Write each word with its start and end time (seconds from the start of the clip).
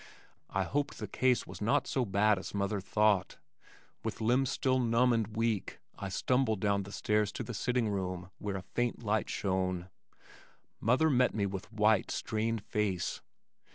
I 0.49 0.63
hoped 0.63 0.97
the 0.97 1.07
case 1.07 1.45
was 1.45 1.61
not 1.61 1.85
so 1.85 2.05
bad 2.05 2.39
as 2.39 2.55
mother 2.55 2.81
thought. 2.81 3.37
With 4.03 4.19
limbs 4.19 4.49
still 4.49 4.79
numb 4.79 5.13
and 5.13 5.37
weak 5.37 5.77
I 5.95 6.09
stumbled 6.09 6.59
down 6.59 6.81
the 6.81 6.91
stairs 6.91 7.31
to 7.33 7.43
the 7.43 7.53
sitting 7.53 7.87
room 7.87 8.31
where 8.39 8.57
a 8.57 8.63
faint 8.63 9.03
light 9.03 9.29
shone. 9.29 9.91
Mother 10.79 11.11
met 11.11 11.35
me 11.35 11.45
with 11.45 11.71
white, 11.71 12.09
strained 12.09 12.63
face. 12.63 13.21